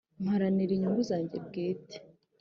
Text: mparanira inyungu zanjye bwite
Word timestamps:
mparanira 0.23 0.71
inyungu 0.73 1.01
zanjye 1.09 1.37
bwite 1.45 1.97